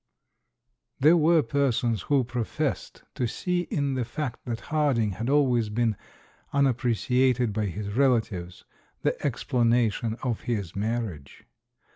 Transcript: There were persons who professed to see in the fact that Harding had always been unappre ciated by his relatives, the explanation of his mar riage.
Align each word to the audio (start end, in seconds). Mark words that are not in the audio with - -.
There 0.99 1.15
were 1.15 1.43
persons 1.43 2.01
who 2.01 2.23
professed 2.23 3.03
to 3.13 3.27
see 3.27 3.67
in 3.69 3.93
the 3.93 4.03
fact 4.03 4.39
that 4.45 4.61
Harding 4.71 5.11
had 5.11 5.29
always 5.29 5.69
been 5.69 5.95
unappre 6.51 6.95
ciated 6.97 7.53
by 7.53 7.67
his 7.67 7.89
relatives, 7.93 8.65
the 9.03 9.23
explanation 9.23 10.17
of 10.23 10.41
his 10.41 10.75
mar 10.75 11.01
riage. 11.01 11.43